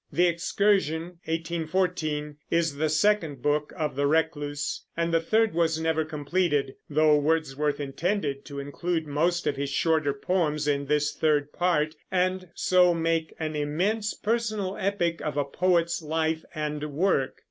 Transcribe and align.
The 0.11 0.25
Excursion 0.25 1.19
(1814) 1.25 2.37
is 2.49 2.77
the 2.77 2.89
second 2.89 3.43
book 3.43 3.71
of 3.77 3.95
The 3.95 4.07
Recluse; 4.07 4.83
and 4.97 5.13
the 5.13 5.19
third 5.21 5.53
was 5.53 5.79
never 5.79 6.03
completed, 6.05 6.73
though 6.89 7.19
Wordsworth 7.19 7.79
intended 7.79 8.43
to 8.45 8.57
include 8.57 9.05
most 9.05 9.45
of 9.45 9.57
his 9.57 9.69
shorter 9.69 10.11
poems 10.15 10.67
in 10.67 10.87
this 10.87 11.13
third 11.13 11.53
part, 11.53 11.93
and 12.11 12.49
so 12.55 12.95
make 12.95 13.35
an 13.39 13.55
immense 13.55 14.15
personal 14.15 14.75
epic 14.77 15.21
of 15.21 15.37
a 15.37 15.45
poet's 15.45 16.01
life 16.01 16.43
and 16.55 16.83
work. 16.83 17.35